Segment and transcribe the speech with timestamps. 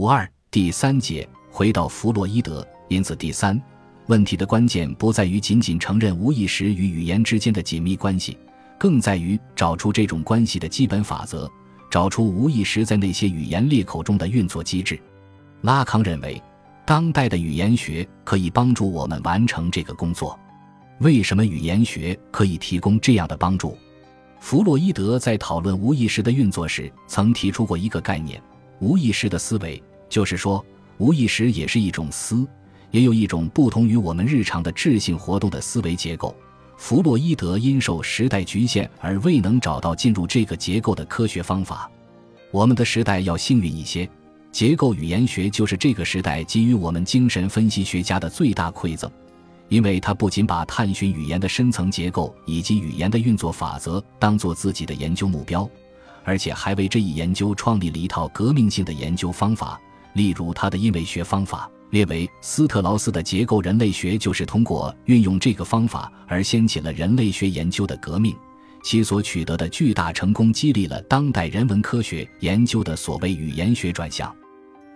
[0.00, 3.60] 五二第三节回到弗洛伊德，因此第三
[4.06, 8.38] 问题的关键不在于仅仅承认无意识与语言之间的紧密关系，
[8.78, 11.46] 更在于找出这种关系的基本法则，
[11.90, 14.98] 找出无意识在那些语言裂口中的运作机制。
[15.60, 16.42] 拉康认为，
[16.86, 20.40] 当代的语言学可以帮助我们完成这个工作。
[21.00, 23.76] 为什么语言学可以提供这样的帮助？
[24.40, 28.42] 弗洛伊德在讨论无意识的运作时，曾提出过一个概念：
[28.80, 30.62] 无意识的思维，就是说，
[30.98, 32.46] 无意识也是一种思，
[32.90, 36.36] 也有一种不同于我们日常的智性活动的思维结构。
[36.76, 41.90] 弗洛伊德因受时代局限而未能找到进入这个结构的科学方法。
[42.50, 44.08] 我们的时代要幸运一些。
[44.50, 49.08] 结构语言学就是这个时代给予我们精神分析学家的最大馈赠，
[49.68, 55.70] 因为它不仅把探寻语言的深层结构以及语言的运作法则当做自己的研究目标，
[56.24, 59.80] 而且还为这一研究创立了一套革命性的研究方法。
[60.14, 68.34] 例如，他的因位学方法，列为斯特劳斯的结构人类学就是通过运用这个方法而掀起了人类学研究的革命，
[68.82, 74.34] 其所取得的巨大成功激励了当代人文科学研究的所谓语言学转向。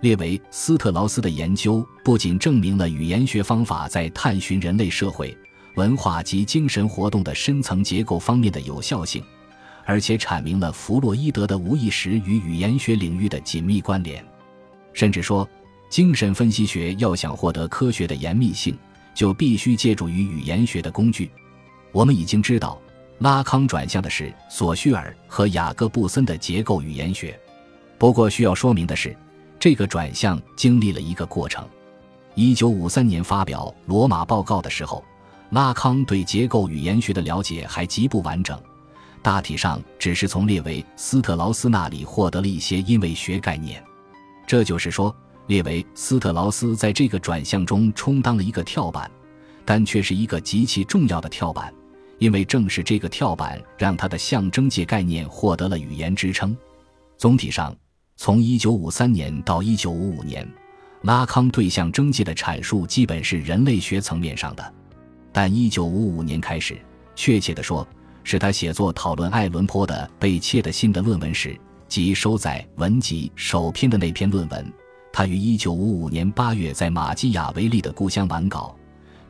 [0.01, 5.37] 列为斯特劳斯的研究不仅证明了语言学方法在探寻人类社会、
[5.77, 9.23] 文化及精神活动的深层结构方面的有效性，
[9.85, 14.25] 而且阐明了弗洛伊德的无意识与语言学领域的紧密关联。
[14.95, 15.47] 甚至说，
[15.91, 18.75] 精神分析学要想获得科学的严密性，
[19.15, 21.31] 就必须借助于语言学的工具。
[21.93, 22.81] 我们已经知道，
[23.19, 27.39] 拉康转向的是索绪尔和雅各布森的结构语言学。
[27.99, 29.15] 不过，需要说明的是。
[29.57, 31.67] 这个转向经历了一个过程。
[32.35, 35.03] 一九五三年发表《罗马报告》的时候，
[35.51, 38.61] 拉康对结构语言学的了解还极不完整，
[39.23, 43.83] 大体上只是从列维斯特劳斯那里获得了一些因位学概念。
[44.47, 45.15] 这就是说，
[45.47, 49.11] 列维斯特劳斯在这个转向中充当了一个跳板，
[49.65, 51.73] 但却是一个极其重要的跳板，
[52.19, 56.57] 因为正是这个跳板让他的象征界概念获得了语言支撑。
[57.17, 57.75] 总体上。
[58.17, 60.49] 从1953年到1955年，
[61.03, 64.75] 拉康对象征界的阐述基本是人类学层面上的。
[65.33, 66.79] 但1955年开始，
[67.17, 67.85] 确切地说，
[68.23, 71.59] 是他写作讨论爱伦坡的被窃的信的论文时，
[71.89, 74.73] 即收在文集首篇的那篇论文。
[75.13, 78.75] 他于1955年8月在马基雅维利的故乡完稿。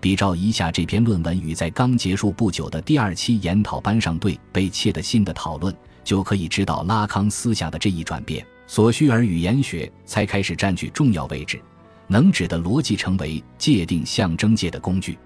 [0.01, 8.47] 比照一下这篇论文与在刚结束不久的第二期研讨班上对被窃的信的讨论，就可以知道拉康思想的这一转变。
[8.67, 11.61] 所需而语言学才开始占据重要位置，
[12.07, 15.19] 能指的逻辑成为界定象征界的工具。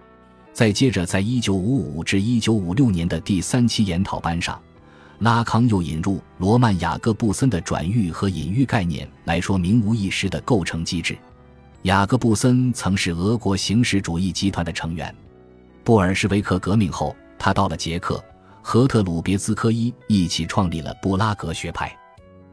[0.53, 4.61] 再接着，在一九五五至一九五六年的第三期研讨班上，
[5.19, 11.19] 拉康又引入罗曼·雅各布森的转喻和隐喻概念来说明无意识的构成机制。
[11.83, 15.13] 雅各布森曾是俄国形式主义集团的成员。
[15.83, 18.23] 布尔什维克革命后，他到了捷克，
[18.63, 21.93] 和特鲁别兹科伊一起创立了布拉格学派。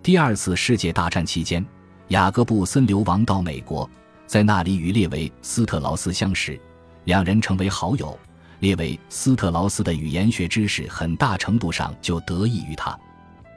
[0.01, 1.63] 第二次世界大战期间，
[2.07, 3.87] 雅各布森流亡到美国，
[4.25, 6.59] 在那里与列维斯特劳斯相识，
[7.03, 8.17] 两人成为好友。
[8.59, 12.97] 列维斯特劳斯的语言学知识很大程度上就得益于他。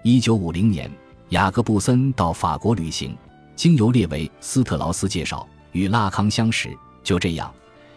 [0.02, 0.90] 一九五零年，
[1.30, 3.16] 雅各布森到法国旅行，
[3.54, 6.76] 经由列维斯特劳斯介绍与拉康相识。
[7.02, 7.52] 就这样，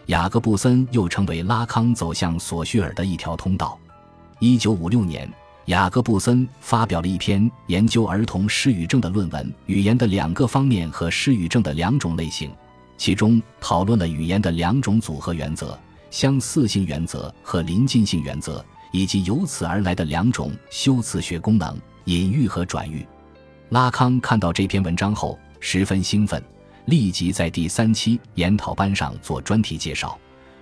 [0.06, 3.78] 雅各布森又成为拉康走向索绪尔的一条通道。
[4.40, 5.30] 一九五六年。
[5.66, 12.50] 雅各布森发表了一篇研究儿童失语症的论文《语言的两个方面和失语症的两种类型》，
[12.96, 15.78] 其中讨论了语言的两种组合原则：
[16.12, 23.04] 相似性原则和临近性原则，以及由此而来的两种修辞学功能——隐喻和转喻。
[23.70, 26.40] 拉康看到这篇文章后十分兴奋，
[26.84, 30.16] 立即在第三期研讨班上做专题介绍，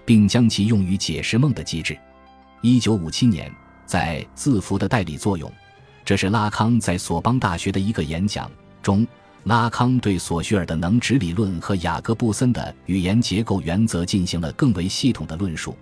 [0.06, 1.98] 并将其用于解释梦的机制。
[2.62, 3.52] 一九五七年。
[3.86, 5.52] 在字符的代理作用，
[6.04, 8.48] 这是拉康在索邦大学的一个演讲
[8.80, 9.04] 中，
[9.44, 15.74] 拉康对索绪尔的能指理论和雅各布森的语言结构原则进行了更为系统的论述，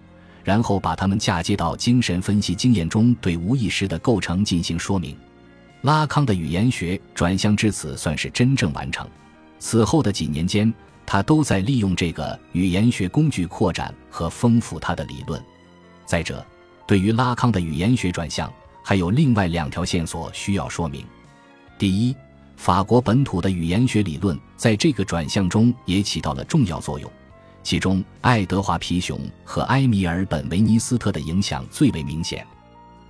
[0.44, 5.16] 然后把它们嫁接到精神分析经验中，对无意识的构成进行说明。
[5.82, 9.06] 拉康的语言学转向至此算是真正完成。
[9.58, 10.72] 此后的几年间，
[11.04, 15.42] 他都在利用这个语言学工具扩展和丰富他的理论。
[16.06, 16.44] 再者，
[16.86, 18.52] 对于拉康的语言学转向，
[18.84, 21.04] 还有另外两条线索需要说明。
[21.76, 22.14] 第一，
[22.58, 27.10] 法国本土的语言学理论在这个转向中也起到了重要作用，
[27.62, 32.44] 其中爱德华·皮熊和埃米尔·本维尼斯特的影响最为明显。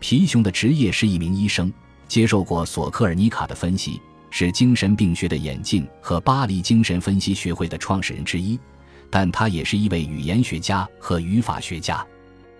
[0.00, 1.72] 皮熊的职业是一名医生，
[2.06, 3.98] 接受过索科尔尼卡的分析，
[4.28, 8.60] 是精神病学的演进和巴黎精神分析学会的创始人之一，
[9.08, 12.06] 但他也是一位语言学家和语法学家。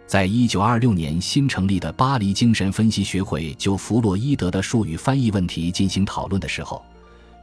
[0.09, 6.83] 在一九二六年新成立的巴黎精神分析学会就弗洛伊德的术语翻译问题进行讨论的时候，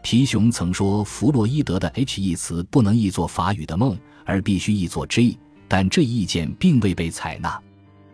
[0.01, 3.95] 皮熊曾说弗洛伊德的 H 一词不能译作法语的梦，
[4.25, 7.61] 而必须译作 J，但这一意见并未被采纳。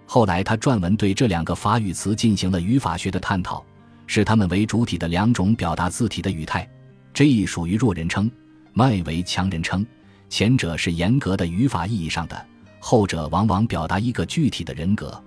[0.05, 3.63] 后来他撰文对这两个法语词进行了语法学的探讨。
[4.05, 6.69] 视它们为主体的两种表达字体的语态
[7.13, 8.29] ，J 属于弱人称
[8.73, 9.87] ，M 为强人称。
[10.27, 12.45] 前者是严格的语法意义上的，
[12.81, 15.23] 后者往往表达一个具体的人格。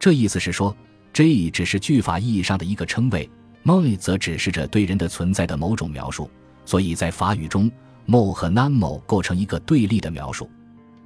[0.00, 0.76] 这意思是说
[1.12, 3.30] ，J 只是句法意义上的一个称谓
[3.62, 6.28] m o 则指示着对人的存在的某种描述。
[6.64, 7.70] 所以在法语中
[8.06, 10.50] ，mo 和 non-mo 构成一个对立的描述。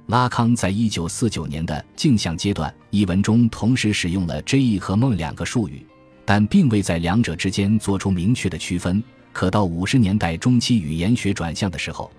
[0.07, 5.85] 拉康在一九四九年的镜像阶段一文中同时使用了 je 和 mo 两个术语。
[6.25, 9.03] 但并未在两者之间做出明确的区分。
[9.33, 12.11] 可到五十年代中期语言学转向的时候，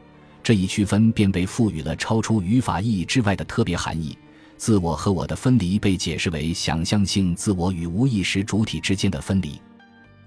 [0.42, 4.16] 这一区分便被赋予了超出语法意义之外的特别含义。
[4.56, 9.60] 自我和我的分离被解释为想象性自我与无意识主体之间的分离。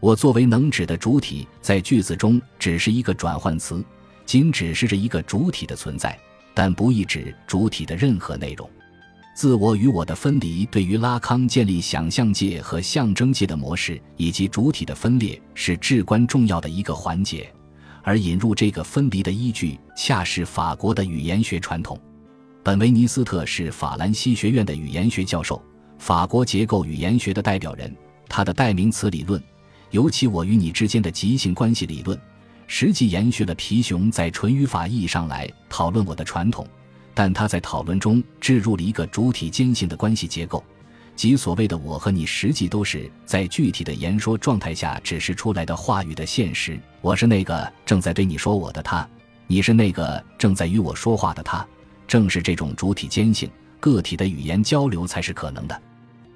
[0.01, 3.83] 我作为能指的主体，在句子中只是一个转换词，
[4.25, 6.19] 仅指示着一个主体的存在，
[6.53, 8.69] 但不意指主体的任何内容。
[9.33, 17.51] 自我与我的分离，对于拉康建立想象界和象征界的模式以及主体的分裂是至关重要的一个环节。
[18.05, 21.99] 而引入这个分离的依据，恰是法国的语言学传统。
[22.63, 25.59] 本维尼斯特是法兰西学院的语言学教授，
[25.97, 27.93] 法国结构语言学的代表人。
[28.29, 29.41] 他的代名词理论，
[29.89, 32.19] 尤其我与你之间的即兴关系理论，
[32.67, 36.65] 实际延续了皮熊在纯语法意义上来讨论我的传统。
[37.15, 40.63] 但他在讨论中置入了一个主体间性的关系结构，
[41.15, 46.79] 即所谓的“我和你”实际都是在具体的言说状态下指示出来的话语的现实。
[47.01, 49.07] 我是那个正在对你说我的他，
[49.47, 51.65] 你是那个正在与我说话的他。
[52.07, 55.81] 正是这种主体坚信，个体的语言交流才是可能的。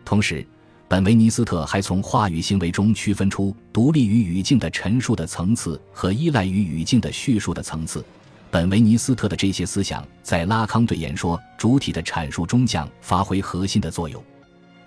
[0.03, 0.45] 同时，
[0.87, 8.03] 本维尼斯特还从话语行为中区分出独立于语境的陈述的层次和依赖于语境的叙述的层次。
[8.49, 14.23] 本维尼斯特的这些思想在拉康对言说主体的阐述中将发挥核心的作用。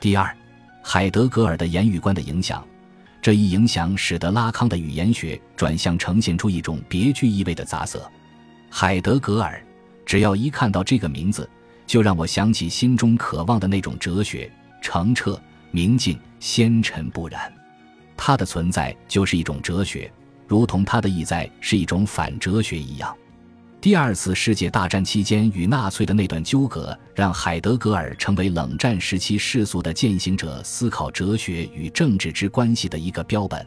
[0.02, 0.36] 第二，
[0.82, 2.66] 海德格尔的言语观的影响，
[3.22, 8.10] 这一影响使得拉康的语言学转向呈现出一种别具意味的杂色。
[8.68, 9.64] 海德格尔，
[10.04, 11.48] 只要一看到这个名字，
[11.86, 14.50] 就让我想起心中渴望的那种哲学：
[14.82, 15.40] 澄澈、
[15.70, 17.52] 明净、纤尘不染。
[18.16, 20.12] 他的存在就是一种哲学，
[20.48, 23.16] 如同他的意在是一种反哲学一样。
[23.82, 33.66] 第二次世界大战期间与纳粹的那段纠葛，让海德格尔成为冷战时期世俗的践行者思考哲学与政治之关系的一个标本。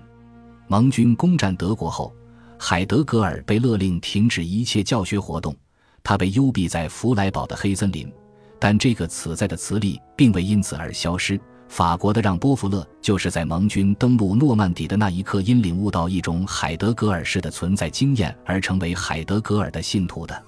[0.69, 2.15] 盟军攻占德国后，
[2.57, 5.53] 海德格尔被勒令停止一切教学活动，
[6.01, 8.09] 他被幽闭在弗莱堡的黑森林，
[8.57, 11.37] 但这个此在的磁力并未因此而消失。
[11.67, 20.43] 法国的让·波弗勒就是在盟军登陆诺曼底的那一刻，因领悟到一种海德格尔式的存在经验而成为海德格尔的信徒的。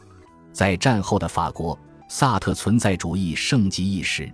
[0.54, 1.78] 在战后的法国，
[2.08, 4.32] 萨特存在主义盛极一时。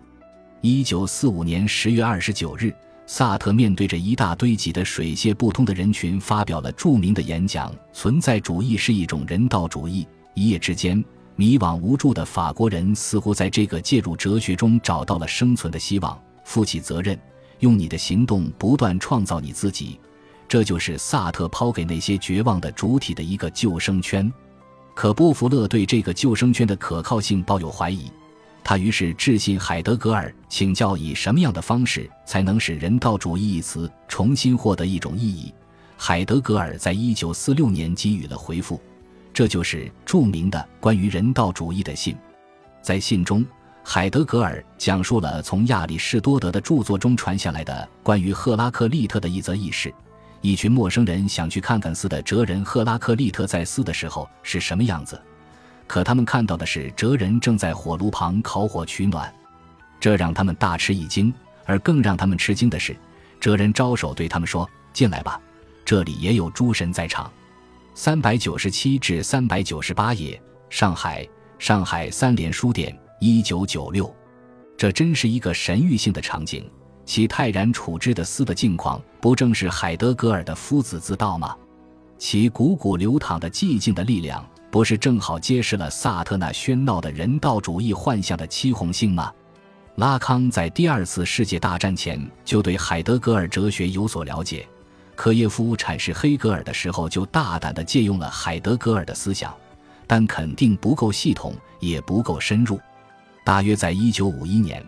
[0.61, 2.73] 一九四五年十月二十九日，
[3.05, 11.03] 萨特面对着一大堆挤得水泄不通的人群，发表了著名的演讲：“存在主义是一种人道主义。”一夜之间，
[11.35, 16.17] 迷惘无助的法国人似乎在这个介入哲学中找到了生存的希望。
[16.43, 17.19] 负起责任，
[17.59, 19.99] 用你的行动不断创造你自己，
[20.47, 24.31] 这就是萨特抛给那些绝望的主体的一个救生圈。
[24.93, 28.11] 可波弗勒对这个救生圈的可靠性抱有怀疑，
[28.63, 35.51] 他于是致信海德格尔，请教以什么样的方式才能使人道主义一词重新获得一种意义。
[35.97, 38.79] 海德格尔在一九四六年给予了回复，
[39.33, 42.15] 这就是著名的关于人道主义的信。
[42.81, 43.45] 在信中。
[43.85, 49.93] 海德格尔讲述了从亚里士多德的著作中传下来的关于赫拉克利特的一则轶事：
[50.41, 55.21] 一群陌生人想去看看斯的哲人赫拉克利特在斯的时候是什么样子，
[55.85, 59.31] 可他们看到的是哲人正在火炉旁烤火取暖，
[59.99, 61.33] 这让他们大吃一惊。
[61.65, 62.93] 而更让他们吃惊的是，
[63.39, 65.39] 哲人招手对他们说：“进来吧，
[65.85, 67.31] 这里也有诸神在场。”
[67.95, 71.25] 三百九十七至三百九十八页，上海，
[71.59, 72.93] 上海三联书店。
[73.25, 74.13] 一九九六，
[74.75, 76.69] 这真是一个神域性的场景。
[77.05, 81.55] 其泰然处之的斯的境况，不正是海德格尔的夫子之道吗？
[82.17, 89.31] 其汩汩流淌的寂静的力量，不是正好揭示了萨特那喧闹的人道主义幻象的凄红性吗？
[89.95, 94.67] 拉康在第二次世界大战前就对海德格尔哲学有所了解，
[95.15, 99.55] 科耶夫阐释黑格尔的时候就大胆地借用了海德格尔的思想，
[100.05, 102.77] 但肯定不够系统，也不够深入。
[103.43, 104.83] 大约在一九五一年，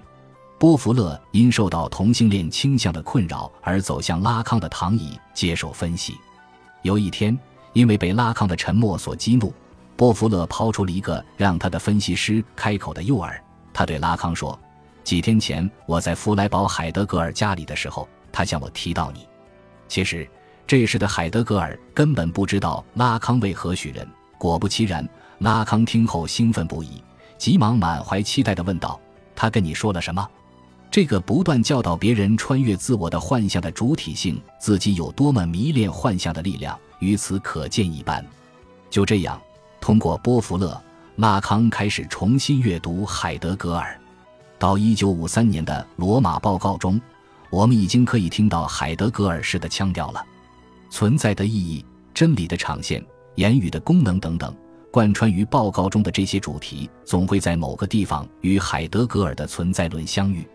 [0.57, 6.15] 波弗勒因受到同性恋倾向的困扰而走向拉康的躺椅接受分析。
[6.81, 7.38] 有一天，
[7.74, 9.53] 因为被拉康的沉默所激怒，
[9.97, 13.38] 波弗勒抛出了一个让他的分析师开口的诱饵。
[13.74, 14.57] 他对拉康说
[15.03, 19.27] ：“几天前我在弗莱堡海德格尔家里的时候，他向我提到你。”
[19.89, 20.27] 其实，
[20.65, 24.07] 这时的海德格尔根本不知道拉康为何许人。
[24.38, 25.07] 果不其然，
[25.39, 27.03] 拉康听后兴奋不已。
[27.38, 29.00] 急忙满怀期待地问道
[29.36, 30.27] ：“他跟你说了什么？
[30.92, 38.25] 这个不断教导别人穿越自我的幻象的主体性，自己有多么迷恋幻象的力量，于此可见一斑。”
[38.89, 39.42] 就这样，
[39.82, 40.82] 通过波弗勒，
[41.18, 44.00] 拉康开始重新阅读海德格尔。
[44.58, 47.01] 到1953年的罗马报告中，
[47.50, 50.25] 我们已经可以听到海德格尔式的腔调了：
[50.89, 53.04] 存在的意义、真理的场现、
[53.36, 54.56] 言语的功能等等。
[54.95, 60.47] 贯穿于报告中的这些主题，总会在某个地方与海德格尔的存在论相遇。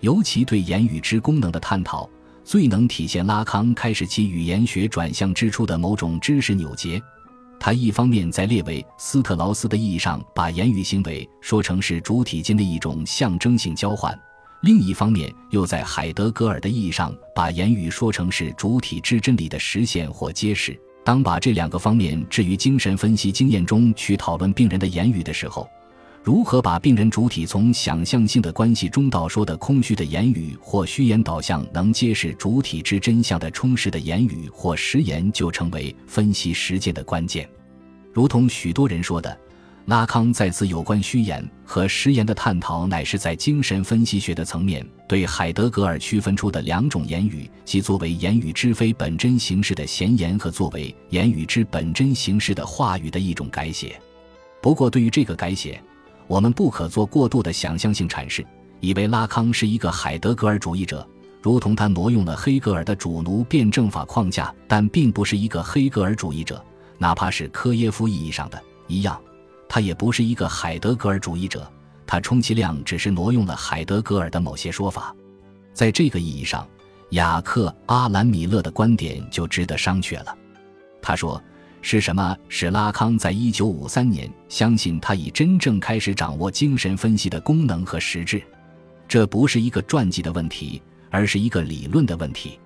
[0.00, 2.08] 尤其对言语之功能的探讨，
[2.42, 6.98] 最能体现拉康开始其语言学转向之初的某种知识扭结。
[7.60, 14.18] 他一方面在列维斯特劳斯的意义上把言语行为说成是主体间的一种象征性交换，
[14.62, 20.74] 另一方面又在海德格尔的意义上把言语说成是主体之真理的实现或揭示。
[21.04, 25.68] 当把这两个方面置于精神分析经验中去讨论病人的言语的时候，
[26.22, 37.46] 如何把病人主体从想象性的关系中到说的空虚的言语或虚言导向能揭示主体之真相的充实的言语或实言，就成为分析实践的关键。
[38.12, 39.38] 如同许多人说的。
[39.86, 54.00] 拉康在此有关虚言和实言的探讨，乃是在精神分析学的层面对海德格尔区分出的两种言语，即作为言语之非本真形式的闲言和作为言语之本真形式的话语的一种改写。
[54.62, 55.78] 不过，对于这个改写，
[56.26, 58.42] 我们不可做过度的想象性阐释，
[58.80, 61.06] 以为拉康是一个海德格尔主义者，
[61.42, 66.64] 如同他挪用了黑格尔的主奴辩证法框架，但并不是一个黑格尔主义者，
[66.96, 69.20] 哪怕是科耶夫意义上的一样。
[69.74, 71.68] 他也不是一个海德格尔主义者，
[72.06, 75.12] 他充其量只是挪用了海德格尔的某些说法。
[75.72, 76.64] 在这个意义上，
[77.10, 80.38] 雅克·阿兰·米勒的观点就值得商榷了。
[81.02, 81.42] 他说
[81.82, 88.40] ：“是什么使拉康在一九五三年相信他已真正开始掌握精神分析的功能和实质？
[89.08, 92.60] 这不是一个传记的问题，而是一个理论的问题。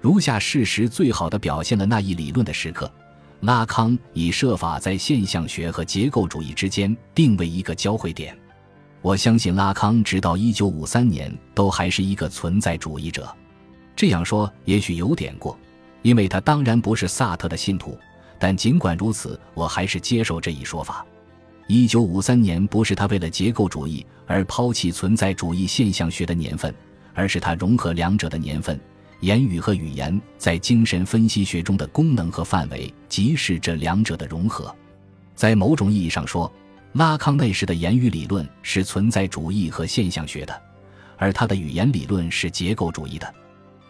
[0.00, 2.90] 如下事实最好的表现了那一理论的时刻。”
[3.40, 8.36] 拉康已设法在现象学和结构主义之间定位一个交汇点。
[9.02, 13.32] 我相信拉康直到一九五三年都还是一个存在主义者。
[13.94, 15.56] 这样说也许有点过，
[16.02, 17.96] 因为他当然不是萨特的信徒。
[18.38, 21.06] 但尽管如此，我还是接受这一说法。
[21.68, 26.74] 一九五三年不是他为了结构主义而抛弃存在主义现象学的年份，
[27.14, 28.78] 而是他融合两者的年份。
[29.20, 34.74] 言语和语言在精神分析学中的功能和范围，即是这两者的融合。
[35.34, 36.50] 在某种意义上说，
[36.92, 40.62] 拉康那时的言语理论是存在主义和现象学的，
[41.16, 43.34] 而他的语言理论是结构主义的。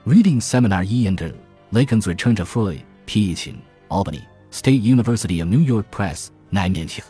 [0.04, 1.34] Reading Seminar E and
[1.72, 3.30] Lacan's Return to Freud, P.
[3.30, 3.56] in
[3.88, 7.00] Albany State University of New York Press, 1990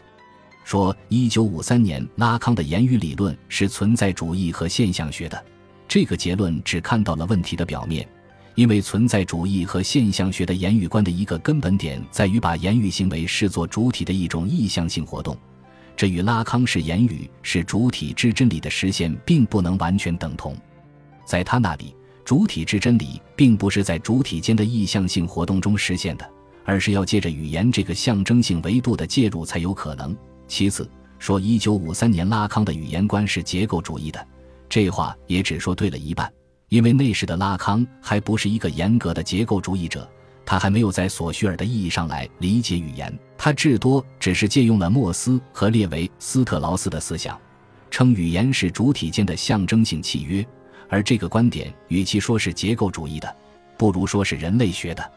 [0.64, 5.44] 说，一九五三年拉康的言语理论是存在主义和现象学的。
[5.88, 8.06] 这个结论只看到了问题的表面，
[8.54, 15.36] 因为存在主义和现象学的言语观的一个根本点在于把言语行为视作主体的一种意向性活动，
[15.96, 20.56] 这与拉康式言语是主体之真理的实现并不能完全等同。
[21.24, 26.28] 在他那里，主体之真理并不是在主体间的意向性活动中实现的，
[26.64, 30.16] 而是要借着语言这个象征性维度的介入才有可能。
[30.48, 34.26] 其次，说一九五三年拉康的语言观是结构主义的。
[34.68, 36.32] 这话也只说对了一半，
[36.68, 40.08] 因为那时的拉康还不是一个严格的结构主义者，
[40.44, 47.38] 他还没有在索绪尔的意义上来理解语言，他至多只是借用了莫斯和列维斯特劳斯的思想，
[47.90, 50.46] 称语言是主体间的象征性契约，
[50.88, 53.36] 而这个观点与其说是结构主义的，
[53.76, 55.12] 不如说是人类学的。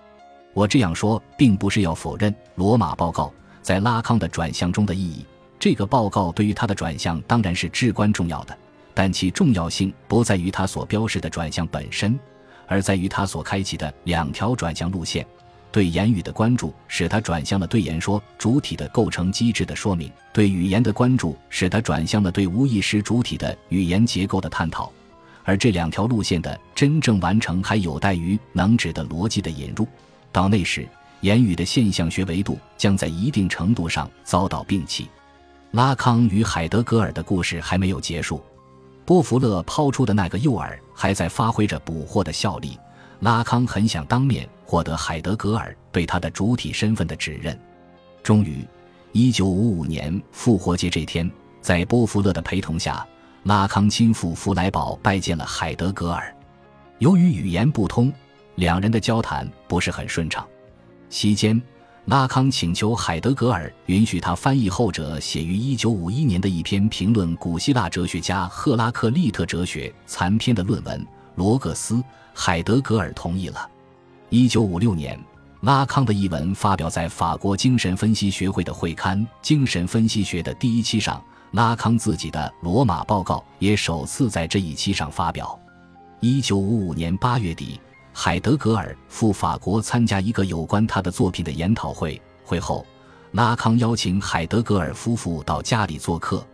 [0.53, 5.25] 我这样说并不是要否认罗马报告在拉康的转向中的意义，
[5.59, 8.57] 这个报告对于他的转向当然是至关重要的。
[8.99, 12.19] 但其重要性不在于它所标示的转向本身，
[12.67, 15.25] 而在于它所开启的两条转向路线：
[15.71, 24.91] 对言语的关注使它转向了对言说主体的构成机制的说明；对语言的关注使它转向了对无意识主体的语言结构的探讨。
[25.45, 29.87] 而这两条路线的真正完成还有待于能指的逻辑的引入。
[30.33, 30.85] 到那时，
[31.21, 35.07] 言语的现象学维度将在一定程度上遭到摒弃。
[35.71, 38.43] 拉康与海德格尔的故事还没有结束，
[39.09, 42.77] 波弗勒抛出的那个诱饵还在发挥着捕获的效力。
[43.21, 47.59] 拉康很想当面获得海德格尔对他的主体身份的指认。
[48.21, 48.63] 终于，
[49.11, 51.27] 一九五五年复活节这天，
[51.59, 53.03] 在波弗勒的陪同下，
[53.45, 56.31] 拉康亲赴弗莱堡拜见了海德格尔。
[56.99, 58.13] 由于语言不通，
[58.57, 60.45] 两人的交谈不是很顺畅。
[61.09, 61.59] 席间，
[62.05, 71.05] 拉康请求海德格尔允许他翻译后者写于一九五一年的一篇评论古希腊哲学家赫拉克利特哲学残篇的论文。
[71.35, 72.03] 罗格斯。
[72.41, 73.69] 海德格尔同意了。
[74.29, 75.19] 一九五六年，
[75.61, 81.21] 拉康的译文发表在法国精神分析学会的会刊《精神分析学》的第一期上。
[81.51, 85.59] 拉康自己的罗马报告也首次在这一期上发表。
[86.21, 87.77] 一九五五年八月底，
[88.21, 92.21] 海德格尔赴法国参加一个有关他的作品的研讨会。
[92.43, 92.85] 会后，
[93.31, 96.45] 拉康邀请海德格尔夫妇到家里做客。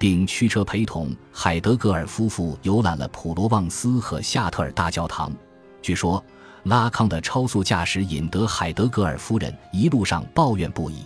[0.00, 5.32] 并驱车陪同海德格尔夫妇游览了普罗旺斯和夏特尔大教堂。
[5.80, 6.20] 据说，
[6.64, 11.04] 拉康的超速驾驶引得海德格尔夫人一路上抱怨不已。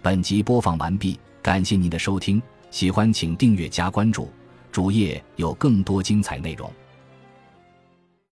[0.00, 4.30] 本集播放完毕，感谢您的收听，喜欢请订阅加关注，
[4.70, 6.72] 主页有更多精彩内容。